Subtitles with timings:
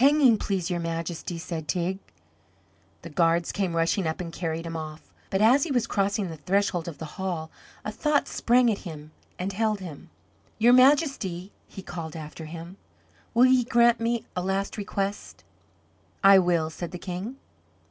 [0.00, 1.98] "Hanging, please, your Majesty," said Teig.
[3.02, 5.12] The guards came rushing up and carried him off.
[5.28, 7.50] But as he was crossing the threshold of the hall
[7.84, 10.08] a thought sprang at him and held him.
[10.56, 12.78] "Your Majesty," he called after him,
[13.34, 15.44] "will ye grant me a last request?"
[16.24, 17.36] "I will," said the King.